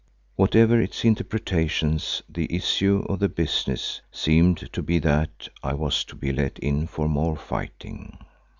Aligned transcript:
Whatever 0.35 0.81
its 0.81 1.05
interpretations, 1.05 2.23
the 2.27 2.51
issue 2.51 3.05
of 3.07 3.19
the 3.19 3.29
business 3.29 4.01
seemed 4.11 4.73
to 4.73 4.81
be 4.81 4.97
that 4.97 5.47
I 5.61 5.75
was 5.75 6.03
to 6.05 6.15
be 6.15 6.33
let 6.33 6.57
in 6.57 6.87
for 6.87 7.07
more 7.07 7.37
fighting. 7.37 8.17